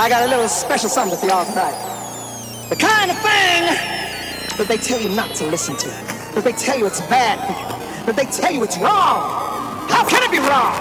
I 0.00 0.08
got 0.08 0.26
a 0.26 0.28
little 0.28 0.48
special 0.48 0.88
something 0.88 1.16
for 1.16 1.26
y'all 1.26 1.44
tonight. 1.44 1.76
The 2.68 2.76
kind 2.76 3.10
of 3.10 3.16
thing 3.18 3.62
that 4.58 4.66
they 4.66 4.76
tell 4.76 5.00
you 5.00 5.08
not 5.10 5.34
to 5.36 5.46
listen 5.46 5.76
to, 5.76 5.88
that 6.34 6.42
they 6.42 6.52
tell 6.52 6.76
you 6.78 6.86
it's 6.86 7.00
bad 7.02 7.38
for 7.46 7.52
you, 7.52 8.06
that 8.06 8.16
they 8.16 8.24
tell 8.24 8.50
you 8.50 8.64
it's 8.64 8.76
wrong. 8.78 9.88
How 9.88 10.04
can 10.08 10.22
it 10.22 10.30
be 10.30 10.38
wrong? 10.40 10.74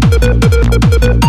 Thank 0.00 1.24
you. 1.24 1.27